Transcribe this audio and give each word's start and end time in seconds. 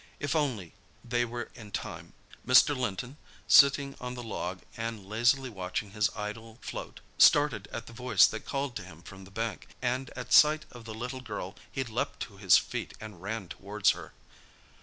If 0.19 0.35
only 0.35 0.73
they 1.05 1.25
were 1.25 1.51
in 1.53 1.69
time! 1.69 2.13
Mr. 2.43 2.75
Linton, 2.75 3.17
sitting 3.47 3.95
on 4.01 4.15
the 4.15 4.23
log 4.23 4.63
and 4.75 5.07
lazily 5.07 5.47
watching 5.51 5.91
his 5.91 6.09
idle 6.15 6.57
float, 6.59 7.01
started 7.19 7.67
at 7.71 7.85
the 7.85 7.93
voice 7.93 8.25
that 8.25 8.39
called 8.43 8.75
to 8.77 8.83
him 8.83 9.03
from 9.03 9.25
the 9.25 9.29
bank; 9.29 9.67
and 9.79 10.09
at 10.15 10.33
sight 10.33 10.65
of 10.71 10.85
the 10.85 10.95
little 10.95 11.21
girl 11.21 11.55
be 11.75 11.83
leaped 11.83 12.19
to 12.21 12.37
his 12.37 12.57
feet 12.57 12.95
and 12.99 13.21
ran 13.21 13.47
towards 13.49 13.91
her. 13.91 14.13